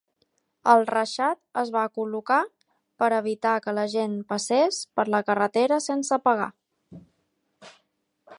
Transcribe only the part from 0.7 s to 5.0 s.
El reixat es va col·locar per evitar que la gent passés